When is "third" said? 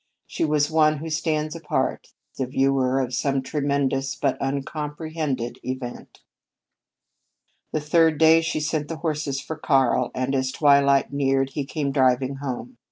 7.81-8.17